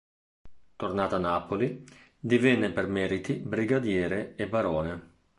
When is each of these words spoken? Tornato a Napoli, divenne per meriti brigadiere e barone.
Tornato 0.77 1.13
a 1.13 1.19
Napoli, 1.19 1.83
divenne 2.19 2.71
per 2.71 2.87
meriti 2.87 3.33
brigadiere 3.35 4.33
e 4.35 4.49
barone. 4.49 5.11